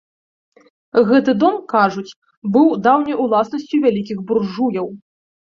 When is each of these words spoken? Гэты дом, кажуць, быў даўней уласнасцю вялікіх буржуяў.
Гэты 1.09 1.31
дом, 1.43 1.59
кажуць, 1.75 2.13
быў 2.55 2.67
даўней 2.89 3.17
уласнасцю 3.27 3.75
вялікіх 3.85 4.17
буржуяў. 4.33 4.87